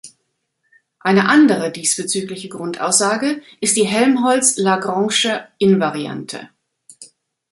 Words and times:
Eine 0.99 1.29
andere 1.29 1.71
diesbezügliche 1.71 2.49
Grundaussage 2.49 3.43
ist 3.59 3.77
die 3.77 3.85
Helmholtz-Lagrangesche 3.85 5.47
Invariante. 5.59 6.49